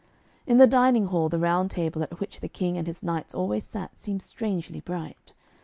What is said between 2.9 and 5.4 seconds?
knights always sat seemed strangely bright.